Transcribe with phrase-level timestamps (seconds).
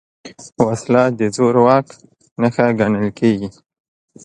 [0.67, 1.87] وسله د زور واک
[2.41, 3.49] نښه ګڼل کېږي